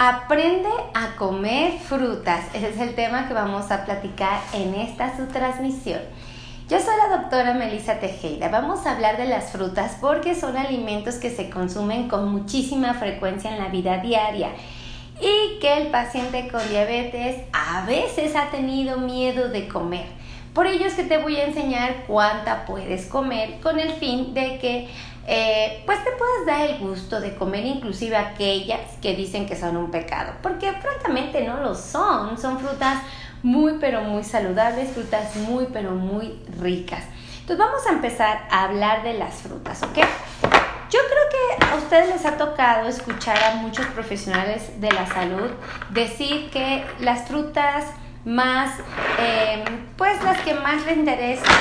Aprende 0.00 0.68
a 0.94 1.16
comer 1.16 1.72
frutas. 1.80 2.44
Ese 2.54 2.68
es 2.68 2.78
el 2.78 2.94
tema 2.94 3.26
que 3.26 3.34
vamos 3.34 3.72
a 3.72 3.84
platicar 3.84 4.40
en 4.52 4.76
esta 4.76 5.16
su 5.16 5.26
transmisión. 5.26 5.98
Yo 6.68 6.78
soy 6.78 6.94
la 6.96 7.16
doctora 7.16 7.54
Melissa 7.54 7.98
Tejeda. 7.98 8.48
Vamos 8.48 8.86
a 8.86 8.92
hablar 8.92 9.16
de 9.16 9.26
las 9.26 9.50
frutas 9.50 9.96
porque 10.00 10.36
son 10.36 10.56
alimentos 10.56 11.16
que 11.16 11.30
se 11.30 11.50
consumen 11.50 12.06
con 12.06 12.30
muchísima 12.30 12.94
frecuencia 12.94 13.50
en 13.50 13.58
la 13.58 13.70
vida 13.70 13.98
diaria 13.98 14.50
y 15.20 15.58
que 15.58 15.78
el 15.78 15.88
paciente 15.88 16.46
con 16.46 16.60
diabetes 16.68 17.42
a 17.52 17.84
veces 17.84 18.36
ha 18.36 18.52
tenido 18.52 18.98
miedo 18.98 19.48
de 19.48 19.66
comer. 19.66 20.06
Por 20.54 20.68
ello 20.68 20.86
es 20.86 20.94
que 20.94 21.04
te 21.04 21.18
voy 21.18 21.36
a 21.36 21.46
enseñar 21.46 22.04
cuánta 22.06 22.66
puedes 22.66 23.06
comer 23.06 23.58
con 23.60 23.80
el 23.80 23.90
fin 23.94 24.32
de 24.32 24.60
que 24.60 24.88
eh, 25.30 25.82
pues 25.84 26.02
te 26.02 26.10
puedes 26.12 26.46
dar 26.46 26.62
el 26.62 26.78
gusto 26.78 27.20
de 27.20 27.34
comer 27.34 27.66
inclusive 27.66 28.16
aquellas 28.16 28.80
que 29.02 29.14
dicen 29.14 29.44
que 29.44 29.56
son 29.56 29.76
un 29.76 29.90
pecado, 29.90 30.32
porque 30.42 30.72
francamente 30.72 31.46
no 31.46 31.58
lo 31.58 31.74
son, 31.74 32.38
son 32.38 32.58
frutas 32.58 33.02
muy 33.42 33.74
pero 33.78 34.00
muy 34.00 34.24
saludables, 34.24 34.90
frutas 34.90 35.36
muy 35.36 35.66
pero 35.70 35.90
muy 35.90 36.42
ricas. 36.58 37.04
Entonces 37.40 37.58
vamos 37.58 37.86
a 37.86 37.90
empezar 37.90 38.48
a 38.50 38.64
hablar 38.64 39.02
de 39.02 39.18
las 39.18 39.34
frutas, 39.34 39.82
¿ok? 39.82 39.98
Yo 40.90 41.00
creo 41.00 41.58
que 41.60 41.66
a 41.66 41.74
ustedes 41.76 42.08
les 42.08 42.24
ha 42.24 42.38
tocado 42.38 42.88
escuchar 42.88 43.36
a 43.44 43.54
muchos 43.56 43.84
profesionales 43.88 44.80
de 44.80 44.90
la 44.90 45.06
salud 45.06 45.50
decir 45.90 46.48
que 46.48 46.86
las 47.00 47.28
frutas 47.28 47.84
más, 48.24 48.70
eh, 49.20 49.62
pues 49.98 50.22
las 50.24 50.40
que 50.40 50.54
más 50.54 50.86
le 50.86 50.94
interesan 50.94 51.54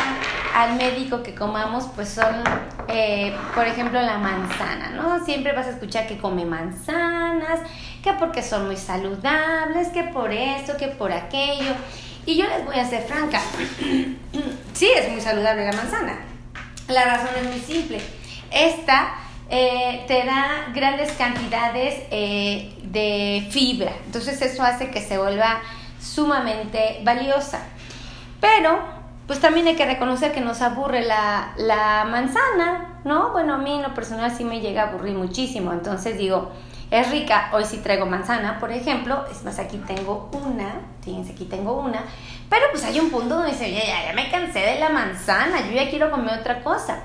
al 0.55 0.75
médico 0.75 1.23
que 1.23 1.35
comamos, 1.35 1.85
pues 1.95 2.09
son, 2.09 2.43
eh, 2.87 3.35
por 3.53 3.65
ejemplo, 3.65 4.01
la 4.01 4.17
manzana, 4.17 4.89
¿no? 4.91 5.23
Siempre 5.23 5.53
vas 5.53 5.67
a 5.67 5.71
escuchar 5.71 6.07
que 6.07 6.17
come 6.17 6.45
manzanas, 6.45 7.59
que 8.03 8.13
porque 8.13 8.43
son 8.43 8.67
muy 8.67 8.77
saludables, 8.77 9.89
que 9.89 10.03
por 10.03 10.31
esto, 10.31 10.77
que 10.77 10.87
por 10.87 11.11
aquello. 11.11 11.73
Y 12.25 12.35
yo 12.37 12.45
les 12.47 12.65
voy 12.65 12.77
a 12.77 12.85
ser 12.85 13.03
franca, 13.03 13.39
sí 14.73 14.89
es 14.95 15.09
muy 15.11 15.21
saludable 15.21 15.65
la 15.65 15.73
manzana. 15.73 16.19
La 16.87 17.05
razón 17.05 17.29
es 17.41 17.49
muy 17.49 17.59
simple. 17.59 18.01
Esta 18.51 19.15
eh, 19.49 20.05
te 20.07 20.25
da 20.25 20.71
grandes 20.73 21.11
cantidades 21.13 22.09
de 22.09 23.47
fibra, 23.51 23.91
entonces 24.05 24.41
eso 24.41 24.63
hace 24.63 24.89
que 24.89 25.01
se 25.01 25.17
vuelva 25.17 25.61
sumamente 25.99 27.01
valiosa. 27.03 27.59
Pero, 28.39 28.96
pues 29.27 29.41
también 29.41 29.67
hay 29.67 29.75
que 29.75 29.85
reconocer 29.85 30.31
que 30.31 30.39
nos 30.39 30.61
aburre 30.61 31.03
la, 31.05 31.53
la 31.57 32.05
manzana, 32.09 33.01
¿no? 33.03 33.31
Bueno, 33.31 33.55
a 33.55 33.57
mí 33.57 33.73
en 33.73 33.83
lo 33.83 33.93
personal 33.93 34.31
sí 34.31 34.45
me 34.45 34.61
llega 34.61 34.83
a 34.83 34.89
aburrir 34.89 35.15
muchísimo. 35.15 35.73
Entonces 35.73 36.17
digo, 36.17 36.51
es 36.89 37.11
rica, 37.11 37.49
hoy 37.51 37.65
sí 37.65 37.77
traigo 37.77 38.05
manzana, 38.05 38.57
por 38.59 38.71
ejemplo. 38.71 39.25
Es 39.29 39.43
más, 39.43 39.59
aquí 39.59 39.77
tengo 39.85 40.29
una, 40.31 40.79
fíjense, 41.01 41.33
aquí 41.33 41.43
tengo 41.43 41.73
una. 41.73 42.03
Pero 42.49 42.67
pues 42.71 42.85
hay 42.85 42.99
un 43.01 43.09
punto 43.09 43.35
donde 43.35 43.51
dice, 43.51 43.69
ya, 43.69 43.85
ya, 43.85 44.05
ya 44.05 44.13
me 44.13 44.31
cansé 44.31 44.59
de 44.59 44.79
la 44.79 44.89
manzana, 44.89 45.59
yo 45.67 45.73
ya 45.73 45.89
quiero 45.89 46.09
comer 46.09 46.39
otra 46.39 46.63
cosa. 46.63 46.99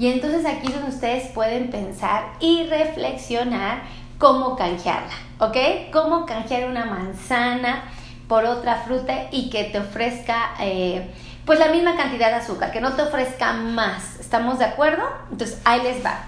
Y 0.00 0.08
entonces 0.08 0.44
aquí 0.44 0.66
es 0.66 0.74
donde 0.74 0.90
ustedes 0.90 1.28
pueden 1.28 1.70
pensar 1.70 2.32
y 2.40 2.64
reflexionar 2.64 3.82
cómo 4.18 4.56
canjearla, 4.56 5.14
¿ok? 5.38 5.56
Cómo 5.92 6.26
canjear 6.26 6.68
una 6.68 6.84
manzana 6.84 7.84
por 8.28 8.44
otra 8.44 8.82
fruta 8.82 9.28
y 9.30 9.48
que 9.50 9.64
te 9.64 9.78
ofrezca 9.78 10.54
eh, 10.60 11.08
pues 11.48 11.58
la 11.58 11.68
misma 11.68 11.96
cantidad 11.96 12.28
de 12.28 12.34
azúcar, 12.34 12.70
que 12.70 12.82
no 12.82 12.92
te 12.92 13.00
ofrezca 13.00 13.54
más. 13.54 14.20
¿Estamos 14.20 14.58
de 14.58 14.66
acuerdo? 14.66 15.02
Entonces 15.32 15.58
ahí 15.64 15.80
les 15.82 16.04
va. 16.04 16.18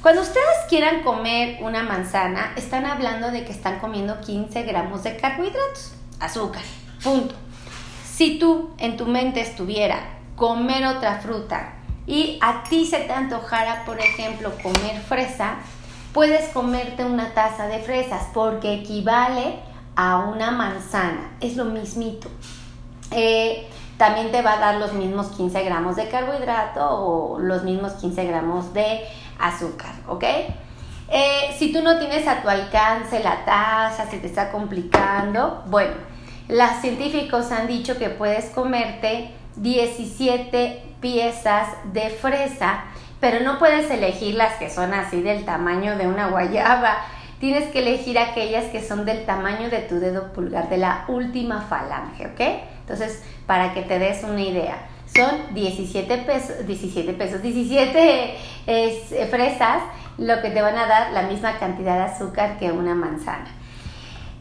Cuando 0.00 0.22
ustedes 0.22 0.56
quieran 0.68 1.02
comer 1.02 1.58
una 1.62 1.82
manzana, 1.82 2.52
están 2.54 2.86
hablando 2.86 3.32
de 3.32 3.44
que 3.44 3.50
están 3.50 3.80
comiendo 3.80 4.20
15 4.20 4.62
gramos 4.62 5.02
de 5.02 5.16
carbohidratos, 5.16 5.94
azúcar, 6.20 6.62
punto. 7.02 7.34
Si 8.08 8.38
tú 8.38 8.70
en 8.78 8.96
tu 8.96 9.06
mente 9.06 9.40
estuviera 9.40 9.98
comer 10.36 10.86
otra 10.86 11.18
fruta 11.18 11.72
y 12.06 12.38
a 12.40 12.62
ti 12.62 12.86
se 12.86 12.98
te 12.98 13.12
antojara, 13.12 13.84
por 13.84 13.98
ejemplo, 13.98 14.52
comer 14.62 15.02
fresa, 15.08 15.56
puedes 16.12 16.50
comerte 16.50 17.04
una 17.04 17.34
taza 17.34 17.66
de 17.66 17.80
fresas 17.80 18.28
porque 18.32 18.74
equivale 18.74 19.56
a 19.96 20.18
una 20.18 20.52
manzana. 20.52 21.32
Es 21.40 21.56
lo 21.56 21.64
mismito. 21.64 22.28
Eh, 23.10 23.68
también 23.98 24.30
te 24.30 24.42
va 24.42 24.54
a 24.54 24.58
dar 24.58 24.74
los 24.76 24.92
mismos 24.92 25.28
15 25.28 25.62
gramos 25.64 25.96
de 25.96 26.08
carbohidrato 26.08 26.86
o 26.88 27.38
los 27.38 27.62
mismos 27.62 27.92
15 27.94 28.24
gramos 28.24 28.74
de 28.74 29.00
azúcar, 29.38 29.92
¿ok? 30.06 30.24
Eh, 31.08 31.54
si 31.56 31.72
tú 31.72 31.82
no 31.82 31.98
tienes 31.98 32.26
a 32.26 32.42
tu 32.42 32.48
alcance 32.48 33.20
la 33.22 33.44
taza, 33.44 34.06
se 34.10 34.18
te 34.18 34.26
está 34.26 34.50
complicando, 34.50 35.62
bueno, 35.66 35.94
los 36.48 36.70
científicos 36.80 37.52
han 37.52 37.66
dicho 37.66 37.96
que 37.98 38.08
puedes 38.08 38.46
comerte 38.46 39.30
17 39.56 40.82
piezas 41.00 41.68
de 41.92 42.10
fresa, 42.10 42.84
pero 43.20 43.40
no 43.40 43.58
puedes 43.58 43.90
elegir 43.90 44.34
las 44.34 44.54
que 44.54 44.68
son 44.68 44.92
así 44.94 45.22
del 45.22 45.44
tamaño 45.44 45.96
de 45.96 46.06
una 46.06 46.28
guayaba 46.28 46.98
tienes 47.40 47.70
que 47.70 47.80
elegir 47.80 48.18
aquellas 48.18 48.64
que 48.66 48.82
son 48.82 49.04
del 49.04 49.24
tamaño 49.26 49.70
de 49.70 49.80
tu 49.80 50.00
dedo 50.00 50.32
pulgar, 50.32 50.68
de 50.68 50.78
la 50.78 51.04
última 51.08 51.60
falange, 51.62 52.26
¿ok? 52.26 52.40
Entonces, 52.80 53.22
para 53.46 53.74
que 53.74 53.82
te 53.82 53.98
des 53.98 54.22
una 54.24 54.42
idea, 54.42 54.88
son 55.06 55.54
17 55.54 56.18
pesos, 56.18 56.66
17 56.66 57.12
pesos, 57.12 57.42
17 57.42 58.36
fresas, 59.30 59.82
lo 60.18 60.40
que 60.40 60.50
te 60.50 60.62
van 60.62 60.78
a 60.78 60.86
dar 60.86 61.12
la 61.12 61.22
misma 61.22 61.58
cantidad 61.58 61.96
de 61.96 62.04
azúcar 62.12 62.58
que 62.58 62.72
una 62.72 62.94
manzana. 62.94 63.46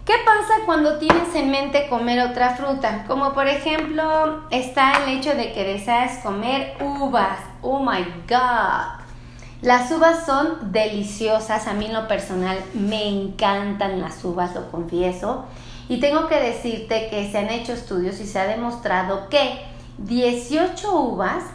¿Qué 0.05 0.13
pasa 0.23 0.61
cuando 0.65 0.99
tienes 0.99 1.33
en 1.33 1.49
mente 1.49 1.87
comer 1.89 2.19
otra 2.21 2.51
fruta? 2.51 3.05
Como 3.07 3.33
por 3.33 3.47
ejemplo 3.47 4.43
está 4.51 5.03
el 5.03 5.17
hecho 5.17 5.33
de 5.35 5.51
que 5.51 5.63
deseas 5.63 6.19
comer 6.19 6.75
uvas. 6.79 7.39
Oh 7.61 7.79
my 7.79 8.05
god. 8.27 9.04
Las 9.65 9.89
uvas 9.89 10.27
son 10.27 10.71
deliciosas, 10.71 11.65
a 11.65 11.73
mí 11.73 11.87
en 11.87 11.93
lo 11.93 12.07
personal 12.07 12.55
me 12.75 13.07
encantan 13.07 13.99
las 13.99 14.23
uvas, 14.23 14.53
lo 14.53 14.69
confieso. 14.69 15.45
Y 15.89 15.99
tengo 15.99 16.27
que 16.27 16.39
decirte 16.39 17.07
que 17.09 17.31
se 17.31 17.39
han 17.39 17.49
hecho 17.49 17.73
estudios 17.73 18.19
y 18.19 18.27
se 18.27 18.37
ha 18.37 18.45
demostrado 18.45 19.27
que 19.27 19.57
18 19.97 20.99
uvas 20.99 21.45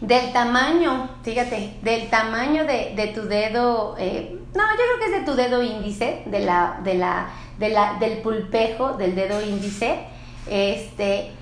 del 0.00 0.32
tamaño, 0.32 1.10
fíjate, 1.24 1.76
del 1.82 2.08
tamaño 2.08 2.66
de, 2.66 3.12
tu 3.12 3.22
dedo, 3.22 3.96
eh, 3.98 4.38
no, 4.54 4.62
yo 4.62 4.76
creo 4.76 4.98
que 5.00 5.04
es 5.06 5.20
de 5.20 5.32
tu 5.32 5.36
dedo 5.36 5.60
índice, 5.60 6.22
de 6.26 6.38
la, 6.38 6.78
de 6.84 6.94
la, 6.94 7.30
de 7.58 7.68
la, 7.70 7.94
del 7.98 8.18
pulpejo 8.18 8.92
del 8.92 9.16
dedo 9.16 9.42
índice, 9.42 10.04
este, 10.48 11.32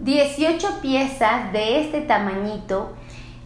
18 0.00 0.80
piezas 0.80 1.52
de 1.52 1.82
este 1.82 2.00
tamañito 2.00 2.94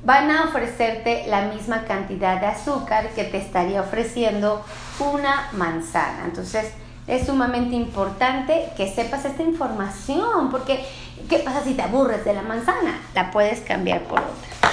van 0.04 0.31
a 0.31 0.44
ofrecerte 0.44 1.25
la 1.28 1.47
misma 1.47 1.84
cantidad 1.84 2.41
de 2.41 2.47
azúcar 2.47 3.09
que 3.10 3.25
te 3.25 3.38
estaría 3.38 3.81
ofreciendo 3.81 4.65
una 5.00 5.48
manzana. 5.53 6.25
Entonces, 6.26 6.72
es 7.06 7.26
sumamente 7.26 7.75
importante 7.75 8.69
que 8.76 8.88
sepas 8.88 9.25
esta 9.25 9.43
información, 9.43 10.50
porque 10.50 10.84
¿qué 11.28 11.38
pasa 11.38 11.62
si 11.64 11.75
te 11.75 11.82
aburres 11.82 12.25
de 12.25 12.34
la 12.34 12.43
manzana? 12.43 13.00
La 13.14 13.31
puedes 13.31 13.60
cambiar 13.60 14.03
por 14.03 14.20
otra. 14.20 14.70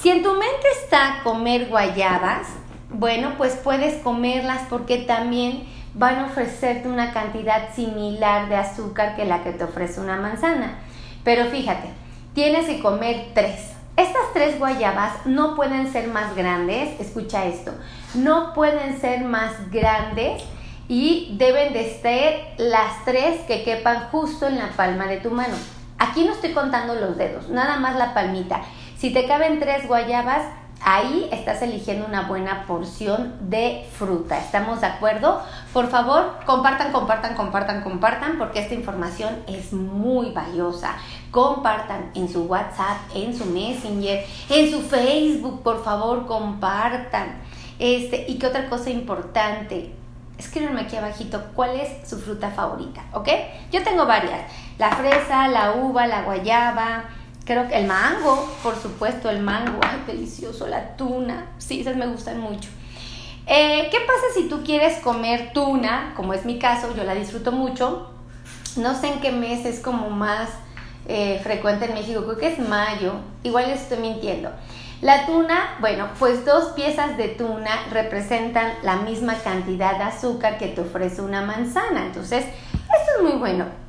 Si 0.00 0.10
en 0.10 0.22
tu 0.22 0.30
mente 0.30 0.66
está 0.82 1.20
comer 1.22 1.68
guayabas, 1.68 2.48
bueno, 2.90 3.34
pues 3.38 3.54
puedes 3.54 4.02
comerlas 4.02 4.62
porque 4.68 4.98
también 4.98 5.64
van 5.94 6.18
a 6.18 6.26
ofrecerte 6.26 6.88
una 6.88 7.12
cantidad 7.12 7.74
similar 7.74 8.48
de 8.48 8.56
azúcar 8.56 9.16
que 9.16 9.24
la 9.24 9.42
que 9.42 9.52
te 9.52 9.64
ofrece 9.64 10.00
una 10.00 10.16
manzana. 10.16 10.78
Pero 11.22 11.46
fíjate, 11.46 11.88
tienes 12.34 12.66
que 12.66 12.80
comer 12.80 13.30
tres 13.34 13.72
estas 13.96 14.32
tres 14.32 14.58
guayabas 14.58 15.26
no 15.26 15.54
pueden 15.54 15.92
ser 15.92 16.08
más 16.08 16.34
grandes, 16.34 16.98
escucha 17.00 17.44
esto, 17.44 17.72
no 18.14 18.54
pueden 18.54 19.00
ser 19.00 19.24
más 19.24 19.70
grandes 19.70 20.42
y 20.88 21.34
deben 21.38 21.72
de 21.72 21.98
ser 22.00 22.40
las 22.58 23.04
tres 23.04 23.40
que 23.46 23.64
quepan 23.64 24.08
justo 24.10 24.46
en 24.46 24.58
la 24.58 24.68
palma 24.70 25.06
de 25.06 25.18
tu 25.18 25.30
mano. 25.30 25.54
Aquí 25.98 26.24
no 26.24 26.32
estoy 26.32 26.52
contando 26.52 26.94
los 26.94 27.16
dedos, 27.16 27.48
nada 27.48 27.76
más 27.76 27.96
la 27.96 28.14
palmita. 28.14 28.62
Si 28.96 29.12
te 29.12 29.26
caben 29.26 29.60
tres 29.60 29.86
guayabas, 29.86 30.42
ahí 30.84 31.28
estás 31.32 31.62
eligiendo 31.62 32.06
una 32.06 32.22
buena 32.22 32.66
porción 32.66 33.34
de 33.40 33.86
fruta. 33.92 34.38
¿Estamos 34.38 34.80
de 34.80 34.86
acuerdo? 34.86 35.42
Por 35.72 35.88
favor, 35.88 36.38
compartan, 36.44 36.92
compartan, 36.92 37.34
compartan, 37.34 37.82
compartan, 37.82 38.38
porque 38.38 38.60
esta 38.60 38.74
información 38.74 39.36
es 39.46 39.72
muy 39.72 40.32
valiosa. 40.32 40.96
Compartan 41.30 42.10
en 42.14 42.28
su 42.28 42.44
WhatsApp, 42.44 42.98
en 43.14 43.36
su 43.36 43.44
Messenger, 43.46 44.24
en 44.50 44.70
su 44.70 44.82
Facebook, 44.82 45.62
por 45.62 45.84
favor, 45.84 46.26
compartan. 46.26 47.40
Este, 47.78 48.26
y 48.28 48.38
qué 48.38 48.46
otra 48.46 48.68
cosa 48.68 48.90
importante, 48.90 49.92
escríbanme 50.38 50.82
aquí 50.82 50.96
abajito 50.96 51.42
cuál 51.54 51.80
es 51.80 52.08
su 52.08 52.18
fruta 52.18 52.50
favorita, 52.50 53.02
¿ok? 53.12 53.28
Yo 53.70 53.82
tengo 53.82 54.06
varias, 54.06 54.40
la 54.78 54.90
fresa, 54.90 55.48
la 55.48 55.72
uva, 55.72 56.06
la 56.06 56.22
guayaba, 56.22 57.04
Creo 57.44 57.66
que 57.68 57.76
el 57.76 57.86
mango, 57.86 58.48
por 58.62 58.76
supuesto, 58.76 59.28
el 59.28 59.40
mango, 59.40 59.80
ay, 59.82 60.04
delicioso, 60.06 60.68
la 60.68 60.96
tuna, 60.96 61.46
sí, 61.58 61.80
esas 61.80 61.96
me 61.96 62.06
gustan 62.06 62.38
mucho. 62.38 62.68
Eh, 63.46 63.88
¿Qué 63.90 63.98
pasa 63.98 64.22
si 64.34 64.48
tú 64.48 64.62
quieres 64.62 65.00
comer 65.00 65.52
tuna? 65.52 66.12
Como 66.14 66.34
es 66.34 66.44
mi 66.44 66.58
caso, 66.60 66.94
yo 66.96 67.02
la 67.02 67.14
disfruto 67.14 67.50
mucho. 67.50 68.08
No 68.76 68.94
sé 68.94 69.08
en 69.08 69.20
qué 69.20 69.32
mes 69.32 69.66
es 69.66 69.80
como 69.80 70.08
más 70.08 70.50
eh, 71.08 71.40
frecuente 71.42 71.86
en 71.86 71.94
México, 71.94 72.22
creo 72.22 72.38
que 72.38 72.52
es 72.52 72.58
mayo. 72.60 73.14
Igual 73.42 73.70
estoy 73.70 73.98
mintiendo. 73.98 74.50
La 75.00 75.26
tuna, 75.26 75.76
bueno, 75.80 76.08
pues 76.20 76.44
dos 76.44 76.74
piezas 76.74 77.16
de 77.16 77.26
tuna 77.26 77.86
representan 77.90 78.72
la 78.84 78.96
misma 78.96 79.34
cantidad 79.34 79.98
de 79.98 80.04
azúcar 80.04 80.58
que 80.58 80.68
te 80.68 80.80
ofrece 80.80 81.22
una 81.22 81.42
manzana. 81.42 82.06
Entonces, 82.06 82.44
esto 82.44 83.12
es 83.16 83.22
muy 83.24 83.32
bueno. 83.32 83.81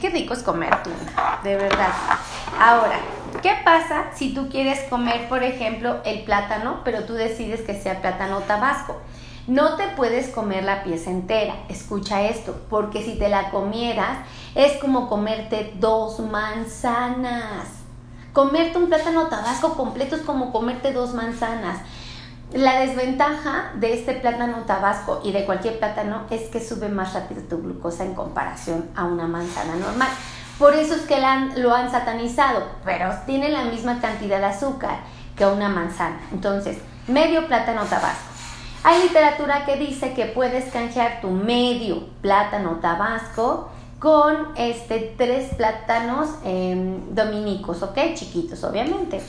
Qué 0.00 0.10
rico 0.10 0.34
es 0.34 0.42
comer 0.42 0.82
tuna, 0.82 1.40
de 1.42 1.56
verdad. 1.56 1.92
Ahora, 2.58 2.98
¿qué 3.42 3.52
pasa 3.64 4.06
si 4.14 4.34
tú 4.34 4.48
quieres 4.48 4.80
comer, 4.88 5.28
por 5.28 5.42
ejemplo, 5.42 6.00
el 6.04 6.24
plátano, 6.24 6.80
pero 6.84 7.04
tú 7.04 7.14
decides 7.14 7.60
que 7.62 7.80
sea 7.80 8.00
plátano 8.00 8.40
tabasco? 8.40 8.96
No 9.46 9.76
te 9.76 9.88
puedes 9.88 10.28
comer 10.28 10.62
la 10.62 10.84
pieza 10.84 11.10
entera, 11.10 11.54
escucha 11.68 12.22
esto, 12.22 12.60
porque 12.70 13.02
si 13.02 13.18
te 13.18 13.28
la 13.28 13.50
comieras 13.50 14.18
es 14.54 14.76
como 14.78 15.08
comerte 15.08 15.72
dos 15.76 16.20
manzanas. 16.20 17.66
Comerte 18.32 18.78
un 18.78 18.88
plátano 18.88 19.26
tabasco 19.26 19.74
completo 19.74 20.16
es 20.16 20.22
como 20.22 20.52
comerte 20.52 20.92
dos 20.92 21.12
manzanas. 21.12 21.80
La 22.54 22.80
desventaja 22.80 23.72
de 23.76 23.94
este 23.94 24.12
plátano 24.12 24.64
tabasco 24.66 25.22
y 25.24 25.32
de 25.32 25.46
cualquier 25.46 25.78
plátano 25.78 26.26
es 26.28 26.50
que 26.50 26.60
sube 26.60 26.90
más 26.90 27.14
rápido 27.14 27.40
tu 27.48 27.62
glucosa 27.62 28.04
en 28.04 28.14
comparación 28.14 28.90
a 28.94 29.04
una 29.04 29.26
manzana 29.26 29.74
normal. 29.76 30.10
Por 30.58 30.74
eso 30.74 30.94
es 30.94 31.02
que 31.02 31.16
lo 31.56 31.74
han 31.74 31.90
satanizado, 31.90 32.62
pero 32.84 33.10
tiene 33.24 33.48
la 33.48 33.64
misma 33.64 34.00
cantidad 34.02 34.38
de 34.38 34.44
azúcar 34.44 34.98
que 35.34 35.46
una 35.46 35.70
manzana. 35.70 36.20
Entonces, 36.30 36.76
medio 37.08 37.46
plátano 37.46 37.84
tabasco. 37.84 38.32
Hay 38.84 39.02
literatura 39.02 39.64
que 39.64 39.76
dice 39.76 40.12
que 40.12 40.26
puedes 40.26 40.70
canjear 40.72 41.22
tu 41.22 41.30
medio 41.30 42.08
plátano 42.20 42.80
tabasco 42.82 43.70
con 43.98 44.48
este, 44.56 45.14
tres 45.16 45.54
plátanos 45.54 46.28
em, 46.44 47.14
dominicos, 47.14 47.82
¿ok? 47.82 47.96
Chiquitos, 48.14 48.62
obviamente. 48.64 49.22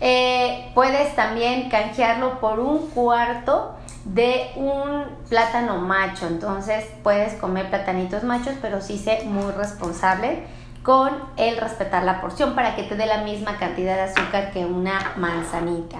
Eh, 0.00 0.70
puedes 0.74 1.14
también 1.16 1.68
canjearlo 1.68 2.38
por 2.40 2.60
un 2.60 2.88
cuarto 2.90 3.74
de 4.04 4.50
un 4.56 5.04
plátano 5.28 5.78
macho. 5.78 6.26
Entonces 6.26 6.84
puedes 7.02 7.34
comer 7.34 7.70
platanitos 7.70 8.22
machos, 8.22 8.54
pero 8.60 8.80
sí 8.80 8.98
sé 8.98 9.24
muy 9.24 9.52
responsable 9.52 10.44
con 10.82 11.10
el 11.36 11.56
respetar 11.56 12.04
la 12.04 12.20
porción 12.20 12.54
para 12.54 12.76
que 12.76 12.84
te 12.84 12.94
dé 12.94 13.06
la 13.06 13.22
misma 13.22 13.58
cantidad 13.58 13.96
de 13.96 14.02
azúcar 14.02 14.52
que 14.52 14.64
una 14.64 15.14
manzanita. 15.16 15.98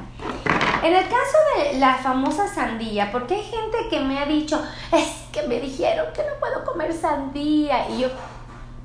En 0.84 0.94
el 0.94 1.02
caso 1.02 1.38
de 1.56 1.78
la 1.81 1.94
famosa 1.94 2.46
sandía, 2.46 3.10
porque 3.10 3.34
hay 3.34 3.43
gente 3.43 3.88
que 3.90 3.98
me 3.98 4.20
ha 4.20 4.26
dicho, 4.26 4.62
es 4.93 5.25
que 5.32 5.43
me 5.48 5.58
dijeron 5.58 6.06
que 6.14 6.22
no 6.22 6.38
puedo 6.38 6.64
comer 6.64 6.93
sandía. 6.93 7.90
Y 7.90 8.02
yo, 8.02 8.08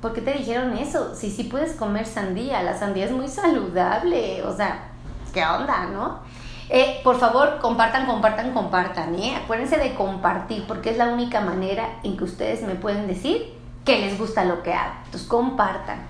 ¿por 0.00 0.12
qué 0.12 0.22
te 0.22 0.32
dijeron 0.32 0.76
eso? 0.76 1.14
Si 1.14 1.30
sí 1.30 1.44
puedes 1.44 1.74
comer 1.74 2.06
sandía, 2.06 2.64
la 2.64 2.76
sandía 2.76 3.04
es 3.04 3.12
muy 3.12 3.28
saludable, 3.28 4.42
o 4.42 4.56
sea, 4.56 4.91
¿qué 5.32 5.44
onda, 5.44 5.86
no? 5.86 6.20
Eh, 6.68 7.00
por 7.04 7.18
favor, 7.18 7.58
compartan, 7.60 8.06
compartan, 8.06 8.52
compartan, 8.52 9.14
¿eh? 9.16 9.36
Acuérdense 9.36 9.76
de 9.76 9.94
compartir, 9.94 10.64
porque 10.66 10.90
es 10.90 10.96
la 10.96 11.08
única 11.08 11.40
manera 11.40 11.98
en 12.02 12.16
que 12.16 12.24
ustedes 12.24 12.62
me 12.62 12.74
pueden 12.74 13.06
decir 13.06 13.54
que 13.84 13.98
les 13.98 14.18
gusta 14.18 14.44
lo 14.44 14.62
que 14.62 14.72
hago. 14.72 14.94
Entonces, 15.04 15.28
compartan. 15.28 16.06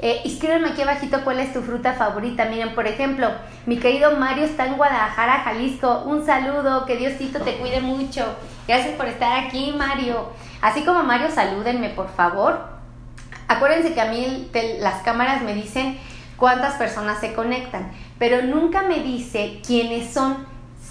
Eh, 0.00 0.20
escríbanme 0.24 0.70
aquí 0.70 0.82
abajito 0.82 1.22
cuál 1.22 1.38
es 1.38 1.52
tu 1.52 1.62
fruta 1.62 1.92
favorita. 1.92 2.46
Miren, 2.46 2.74
por 2.74 2.88
ejemplo, 2.88 3.28
mi 3.66 3.78
querido 3.78 4.16
Mario 4.16 4.44
está 4.44 4.66
en 4.66 4.76
Guadalajara, 4.76 5.42
Jalisco. 5.44 6.02
Un 6.04 6.26
saludo, 6.26 6.84
que 6.86 6.96
Diosito 6.96 7.40
te 7.40 7.56
cuide 7.58 7.80
mucho. 7.80 8.24
Gracias 8.66 8.96
por 8.96 9.06
estar 9.06 9.44
aquí, 9.44 9.72
Mario. 9.78 10.30
Así 10.60 10.84
como 10.84 11.04
Mario, 11.04 11.30
salúdenme, 11.30 11.90
por 11.90 12.08
favor. 12.08 12.66
Acuérdense 13.46 13.94
que 13.94 14.00
a 14.00 14.10
mí 14.10 14.50
las 14.80 15.02
cámaras 15.02 15.42
me 15.42 15.54
dicen 15.54 15.98
cuántas 16.42 16.74
personas 16.74 17.20
se 17.20 17.34
conectan, 17.34 17.92
pero 18.18 18.42
nunca 18.42 18.82
me 18.82 18.98
dice 18.98 19.60
quiénes 19.64 20.12
son, 20.12 20.44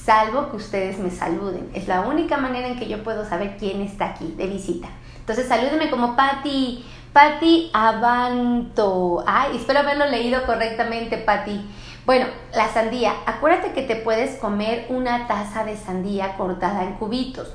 salvo 0.05 0.49
que 0.49 0.55
ustedes 0.55 0.97
me 0.97 1.11
saluden. 1.11 1.69
Es 1.73 1.89
la 1.89 2.03
única 2.03 2.37
manera 2.37 2.69
en 2.69 2.79
que 2.79 2.87
yo 2.87 3.03
puedo 3.03 3.27
saber 3.27 3.57
quién 3.59 3.81
está 3.81 4.11
aquí 4.11 4.33
de 4.37 4.47
visita. 4.47 4.87
Entonces 5.19 5.49
salúdenme 5.49 5.89
como 5.89 6.15
Patti, 6.15 6.85
Patti 7.11 7.69
Avanto. 7.73 9.25
Ay, 9.27 9.57
espero 9.57 9.79
haberlo 9.79 10.05
leído 10.05 10.41
correctamente, 10.45 11.17
Patti. 11.17 11.69
Bueno, 12.05 12.27
la 12.55 12.69
sandía. 12.69 13.11
Acuérdate 13.25 13.73
que 13.73 13.81
te 13.81 13.97
puedes 13.97 14.39
comer 14.39 14.85
una 14.87 15.27
taza 15.27 15.65
de 15.65 15.75
sandía 15.75 16.37
cortada 16.37 16.85
en 16.85 16.93
cubitos. 16.93 17.53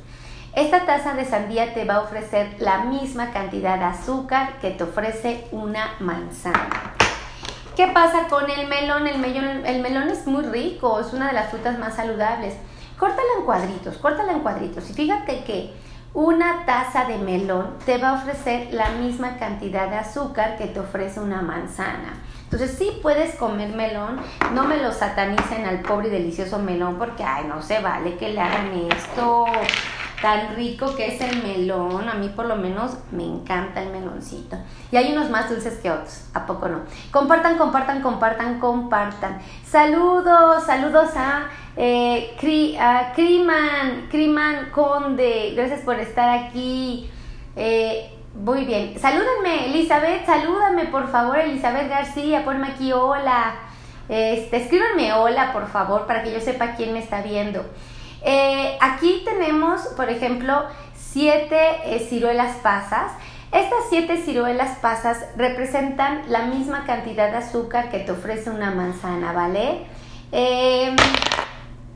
Esta 0.53 0.85
taza 0.85 1.15
de 1.15 1.25
sandía 1.25 1.73
te 1.73 1.87
va 1.87 1.95
a 1.95 2.01
ofrecer 2.01 2.57
la 2.59 2.81
misma 2.81 3.31
cantidad 3.31 3.79
de 3.79 3.85
azúcar 3.87 4.59
que 4.61 4.73
te 4.73 4.85
ofrece 4.85 5.47
una 5.51 5.95
manzana. 5.99 6.69
¿Qué 7.77 7.89
pasa 7.89 8.29
con 8.31 8.49
el 8.49 8.69
melón? 8.69 9.07
El 9.07 9.19
melón, 9.19 9.67
el 9.67 9.83
melón 9.83 10.09
es 10.09 10.27
muy 10.27 10.43
rico, 10.45 10.99
es 10.99 11.13
una 11.13 11.27
de 11.27 11.35
las 11.35 11.51
frutas 11.51 11.79
más 11.79 11.97
saludables. 11.97 12.55
Córtala 12.99 13.29
en 13.39 13.45
cuadritos, 13.45 13.99
córtala 13.99 14.33
en 14.33 14.41
cuadritos. 14.41 14.89
Y 14.89 14.95
fíjate 14.95 15.45
que 15.45 15.75
una 16.15 16.65
taza 16.65 17.05
de 17.05 17.19
melón 17.19 17.77
te 17.85 17.99
va 17.99 18.09
a 18.09 18.15
ofrecer 18.15 18.73
la 18.73 18.89
misma 18.93 19.37
cantidad 19.37 19.91
de 19.91 19.97
azúcar 19.97 20.57
que 20.57 20.69
te 20.69 20.81
ofrece 20.81 21.21
una 21.21 21.43
manzana. 21.43 22.15
Entonces 22.45 22.79
sí 22.79 22.99
puedes 23.03 23.35
comer 23.35 23.77
melón, 23.77 24.21
no 24.55 24.65
me 24.65 24.79
lo 24.79 24.91
satanicen 24.91 25.67
al 25.67 25.81
pobre 25.81 26.09
y 26.09 26.13
delicioso 26.13 26.59
melón 26.59 26.97
porque, 26.97 27.25
ay, 27.25 27.45
no 27.45 27.61
se 27.61 27.81
vale 27.81 28.17
que 28.17 28.31
le 28.31 28.41
hagan 28.41 28.73
esto 28.91 29.45
tan 30.21 30.55
rico 30.57 30.95
que 30.97 31.15
es 31.15 31.21
el 31.21 31.43
melón. 31.43 32.09
A 32.09 32.15
mí 32.15 32.29
por 32.29 32.47
lo 32.47 32.57
menos 32.57 32.99
me 33.11 33.25
encanta 33.25 33.83
el 33.83 33.91
meloncito. 33.91 34.57
Y 34.91 34.97
hay 34.97 35.13
unos 35.13 35.31
más 35.31 35.49
dulces 35.49 35.79
que 35.79 35.91
otros, 35.91 36.29
¿a 36.35 36.47
poco 36.47 36.69
no? 36.69 36.81
Compartan, 37.11 37.59
compartan, 37.59 38.03
compartan, 38.03 38.61
compartan. 38.61 39.39
Saludos, 39.65 40.65
saludos 40.65 41.11
a 41.17 41.49
eh, 41.77 42.37
Criman, 42.41 44.09
Criman 44.11 44.71
Conde, 44.71 45.53
gracias 45.55 45.81
por 45.81 45.99
estar 45.99 46.31
aquí. 46.31 47.11
Eh, 47.55 48.13
muy 48.35 48.65
bien, 48.65 48.99
salúdenme, 48.99 49.67
Elizabeth, 49.67 50.27
salúdame 50.27 50.85
por 50.87 51.11
favor, 51.11 51.39
Elizabeth 51.39 51.89
García, 51.89 52.45
ponme 52.45 52.69
aquí 52.69 52.93
hola. 52.93 53.55
Este, 54.09 54.59
escríbanme 54.59 55.15
hola, 55.15 55.53
por 55.53 55.67
favor, 55.69 56.07
para 56.07 56.23
que 56.23 56.33
yo 56.33 56.41
sepa 56.41 56.75
quién 56.77 56.93
me 56.93 57.01
está 57.01 57.23
viendo. 57.23 57.65
Eh, 58.23 58.77
aquí 58.81 59.23
tenemos, 59.25 59.83
por 59.97 60.11
ejemplo, 60.11 60.65
siete 60.95 61.59
eh, 61.85 62.07
ciruelas 62.09 62.57
pasas. 62.57 63.13
Estas 63.53 63.79
siete 63.89 64.17
ciruelas 64.19 64.79
pasas 64.79 65.25
representan 65.37 66.23
la 66.29 66.43
misma 66.43 66.85
cantidad 66.85 67.31
de 67.31 67.39
azúcar 67.39 67.91
que 67.91 68.01
te 68.01 68.13
ofrece 68.13 68.51
una 68.51 68.71
manzana, 68.71 69.33
¿vale? 69.33 69.87
Eh, 70.33 70.95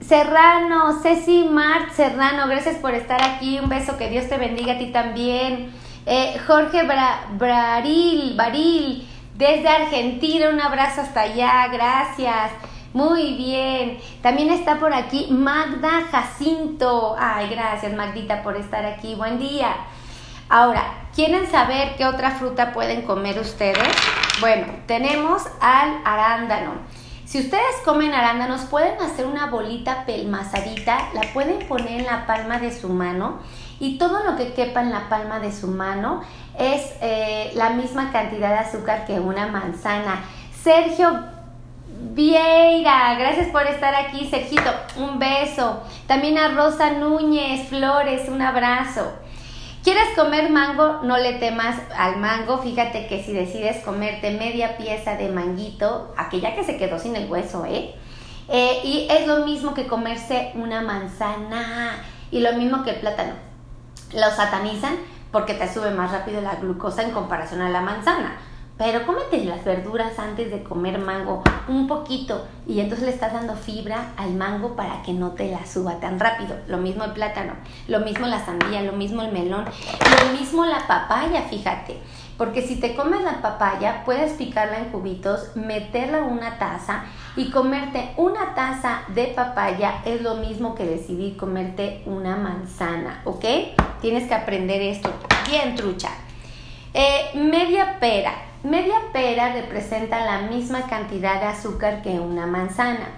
Serrano, 0.01 1.01
Ceci 1.03 1.45
Mart 1.45 1.93
Serrano, 1.93 2.47
gracias 2.47 2.77
por 2.77 2.95
estar 2.95 3.23
aquí. 3.23 3.59
Un 3.59 3.69
beso, 3.69 3.99
que 3.99 4.09
Dios 4.09 4.29
te 4.29 4.39
bendiga 4.39 4.75
a 4.75 4.79
ti 4.79 4.87
también. 4.87 5.73
Eh, 6.07 6.41
Jorge 6.47 6.83
Baril, 7.39 8.35
Baril, 8.37 9.07
desde 9.37 9.69
Argentina, 9.69 10.49
un 10.49 10.61
abrazo 10.61 11.03
hasta 11.03 11.23
allá, 11.23 11.69
gracias. 11.69 12.51
Muy 12.93 13.35
bien. 13.37 13.99
También 14.21 14.51
está 14.51 14.79
por 14.79 14.93
aquí 14.93 15.29
Magda 15.31 16.09
Jacinto. 16.11 17.15
Ay, 17.19 17.49
gracias 17.49 17.93
Magdita 17.93 18.43
por 18.43 18.57
estar 18.57 18.85
aquí. 18.85 19.15
Buen 19.15 19.39
día. 19.39 19.77
Ahora, 20.49 21.07
¿quieren 21.15 21.49
saber 21.49 21.95
qué 21.97 22.05
otra 22.05 22.33
fruta 22.33 22.73
pueden 22.73 23.03
comer 23.03 23.39
ustedes? 23.39 23.89
Bueno, 24.41 24.67
tenemos 24.87 25.43
al 25.61 26.01
arándano. 26.05 26.73
Si 27.25 27.39
ustedes 27.39 27.77
comen 27.85 28.13
arándanos, 28.13 28.63
pueden 28.63 29.01
hacer 29.01 29.25
una 29.25 29.47
bolita 29.47 30.05
pelmazadita, 30.05 31.11
la 31.15 31.21
pueden 31.33 31.61
poner 31.69 32.01
en 32.01 32.07
la 32.07 32.27
palma 32.27 32.59
de 32.59 32.77
su 32.77 32.89
mano 32.89 33.39
y 33.79 33.99
todo 33.99 34.25
lo 34.25 34.37
que 34.37 34.53
quepa 34.53 34.81
en 34.81 34.91
la 34.91 35.09
palma 35.09 35.39
de 35.39 35.53
su 35.53 35.69
mano 35.69 36.23
es 36.59 36.93
eh, 37.01 37.53
la 37.55 37.71
misma 37.71 38.11
cantidad 38.11 38.49
de 38.49 38.59
azúcar 38.59 39.07
que 39.07 39.21
una 39.21 39.47
manzana. 39.47 40.25
Sergio 40.61 41.23
Vieira, 42.21 43.15
gracias 43.15 43.49
por 43.49 43.63
estar 43.63 43.95
aquí, 43.95 44.29
Sergito, 44.29 44.71
un 44.99 45.19
beso. 45.19 45.81
También 46.07 46.37
a 46.37 46.49
Rosa 46.49 46.91
Núñez 46.91 47.67
Flores, 47.71 48.29
un 48.29 48.43
abrazo. 48.43 49.11
¿Quieres 49.83 50.15
comer 50.15 50.51
mango? 50.51 51.01
No 51.03 51.17
le 51.17 51.39
temas 51.39 51.79
al 51.97 52.19
mango. 52.19 52.59
Fíjate 52.59 53.07
que 53.07 53.25
si 53.25 53.33
decides 53.33 53.83
comerte 53.83 54.33
media 54.33 54.77
pieza 54.77 55.17
de 55.17 55.31
manguito, 55.31 56.13
aquella 56.19 56.55
que 56.55 56.63
se 56.63 56.77
quedó 56.77 56.99
sin 56.99 57.17
el 57.17 57.27
hueso, 57.31 57.65
¿eh? 57.65 57.95
¿eh? 58.51 58.81
y 58.85 59.09
es 59.11 59.27
lo 59.27 59.47
mismo 59.47 59.73
que 59.73 59.87
comerse 59.87 60.53
una 60.57 60.83
manzana 60.83 62.05
y 62.31 62.41
lo 62.41 62.53
mismo 62.53 62.83
que 62.83 62.91
el 62.91 62.97
plátano. 62.97 63.33
Lo 64.13 64.31
satanizan 64.31 64.95
porque 65.33 65.55
te 65.55 65.73
sube 65.73 65.91
más 65.91 66.13
rápido 66.13 66.43
la 66.43 66.57
glucosa 66.57 67.03
en 67.03 67.13
comparación 67.13 67.63
a 67.63 67.71
la 67.71 67.81
manzana. 67.81 68.37
Pero 68.81 69.05
cómete 69.05 69.45
las 69.45 69.63
verduras 69.63 70.19
antes 70.19 70.51
de 70.51 70.63
comer 70.63 70.99
mango 70.99 71.43
un 71.69 71.87
poquito 71.87 72.47
y 72.67 72.81
entonces 72.81 73.05
le 73.07 73.13
estás 73.13 73.35
dando 73.35 73.55
fibra 73.55 74.13
al 74.17 74.33
mango 74.33 74.75
para 74.75 75.03
que 75.03 75.13
no 75.13 75.33
te 75.33 75.51
la 75.51 75.67
suba 75.67 76.01
tan 76.01 76.19
rápido. 76.19 76.57
Lo 76.67 76.79
mismo 76.79 77.05
el 77.05 77.13
plátano, 77.13 77.53
lo 77.89 78.01
mismo 78.01 78.27
la 78.27 78.43
sandía, 78.43 78.81
lo 78.81 78.93
mismo 78.93 79.21
el 79.21 79.33
melón, 79.33 79.67
lo 79.67 80.39
mismo 80.39 80.65
la 80.65 80.87
papaya, 80.87 81.43
fíjate. 81.43 81.99
Porque 82.39 82.63
si 82.63 82.81
te 82.81 82.95
comes 82.95 83.21
la 83.21 83.43
papaya, 83.43 84.03
puedes 84.07 84.33
picarla 84.33 84.79
en 84.79 84.87
cubitos, 84.87 85.55
meterla 85.57 86.21
en 86.21 86.25
una 86.25 86.57
taza 86.59 87.05
y 87.37 87.51
comerte 87.51 88.15
una 88.17 88.55
taza 88.55 89.03
de 89.09 89.27
papaya 89.27 90.01
es 90.07 90.23
lo 90.23 90.37
mismo 90.37 90.75
que 90.75 90.87
decidir 90.87 91.37
comerte 91.37 92.03
una 92.07 92.35
manzana, 92.37 93.21
¿ok? 93.27 93.45
Tienes 94.01 94.27
que 94.27 94.35
aprender 94.35 94.81
esto 94.81 95.13
bien 95.51 95.77
trucha. 95.77 96.09
Eh, 96.95 97.33
media 97.35 97.99
pera. 98.01 98.50
Media 98.63 98.97
pera 99.11 99.55
representa 99.55 100.23
la 100.27 100.43
misma 100.43 100.87
cantidad 100.87 101.41
de 101.41 101.47
azúcar 101.47 102.03
que 102.03 102.21
una 102.21 102.47
manzana. 102.47 103.09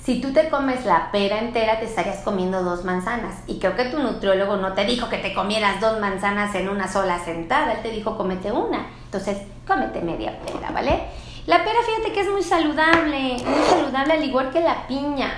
Si 0.00 0.20
tú 0.20 0.32
te 0.32 0.48
comes 0.48 0.84
la 0.84 1.10
pera 1.10 1.40
entera, 1.40 1.80
te 1.80 1.86
estarías 1.86 2.18
comiendo 2.18 2.62
dos 2.62 2.84
manzanas. 2.84 3.34
Y 3.48 3.58
creo 3.58 3.74
que 3.74 3.86
tu 3.86 3.98
nutriólogo 3.98 4.58
no 4.58 4.74
te 4.74 4.84
dijo 4.84 5.08
que 5.08 5.18
te 5.18 5.34
comieras 5.34 5.80
dos 5.80 5.98
manzanas 6.00 6.54
en 6.54 6.68
una 6.68 6.86
sola 6.86 7.18
sentada. 7.18 7.72
Él 7.72 7.82
te 7.82 7.90
dijo, 7.90 8.16
cómete 8.16 8.52
una. 8.52 8.86
Entonces, 9.06 9.38
cómete 9.66 10.00
media 10.02 10.38
pera, 10.40 10.70
¿vale? 10.70 11.02
La 11.46 11.64
pera, 11.64 11.80
fíjate 11.84 12.12
que 12.12 12.20
es 12.20 12.28
muy 12.28 12.42
saludable. 12.44 13.38
Muy 13.44 13.62
saludable, 13.68 14.12
al 14.12 14.24
igual 14.24 14.50
que 14.50 14.60
la 14.60 14.86
piña. 14.86 15.32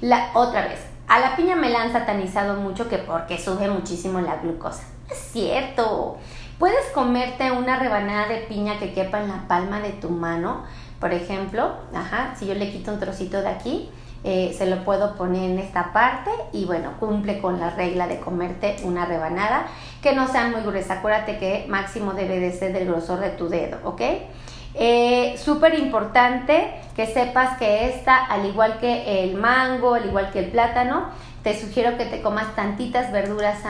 La, 0.00 0.30
otra 0.34 0.62
vez, 0.66 0.80
a 1.06 1.20
la 1.20 1.36
piña 1.36 1.54
me 1.54 1.70
la 1.70 1.82
han 1.82 1.92
satanizado 1.92 2.60
mucho 2.60 2.88
que 2.88 2.98
porque 2.98 3.38
sube 3.38 3.68
muchísimo 3.68 4.20
la 4.20 4.36
glucosa. 4.36 4.82
Es 5.08 5.18
cierto. 5.32 6.18
Puedes 6.58 6.86
comerte 6.94 7.50
una 7.50 7.78
rebanada 7.78 8.28
de 8.28 8.38
piña 8.38 8.78
que 8.78 8.92
quepa 8.92 9.20
en 9.20 9.28
la 9.28 9.48
palma 9.48 9.80
de 9.80 9.90
tu 9.90 10.10
mano, 10.10 10.64
por 11.00 11.12
ejemplo, 11.12 11.74
ajá, 11.94 12.34
si 12.36 12.46
yo 12.46 12.54
le 12.54 12.70
quito 12.70 12.92
un 12.92 13.00
trocito 13.00 13.42
de 13.42 13.48
aquí, 13.48 13.90
eh, 14.22 14.54
se 14.56 14.66
lo 14.66 14.84
puedo 14.84 15.16
poner 15.16 15.50
en 15.50 15.58
esta 15.58 15.92
parte 15.92 16.30
y 16.52 16.64
bueno, 16.64 16.92
cumple 16.98 17.40
con 17.40 17.60
la 17.60 17.70
regla 17.70 18.06
de 18.06 18.20
comerte 18.20 18.76
una 18.84 19.04
rebanada 19.04 19.66
que 20.00 20.14
no 20.14 20.28
sea 20.28 20.46
muy 20.46 20.62
gruesa. 20.62 20.94
Acuérdate 20.94 21.38
que 21.38 21.66
máximo 21.68 22.14
debe 22.14 22.40
de 22.40 22.52
ser 22.52 22.72
del 22.72 22.86
grosor 22.86 23.20
de 23.20 23.30
tu 23.30 23.48
dedo, 23.48 23.78
¿ok? 23.84 24.00
Eh, 24.76 25.36
Súper 25.36 25.78
importante 25.78 26.72
que 26.96 27.06
sepas 27.06 27.58
que 27.58 27.88
esta, 27.88 28.16
al 28.16 28.46
igual 28.46 28.78
que 28.78 29.24
el 29.24 29.34
mango, 29.34 29.94
al 29.94 30.06
igual 30.06 30.30
que 30.30 30.38
el 30.38 30.50
plátano, 30.50 31.08
te 31.42 31.60
sugiero 31.60 31.98
que 31.98 32.06
te 32.06 32.22
comas 32.22 32.54
tantitas 32.56 33.12
verduras 33.12 33.66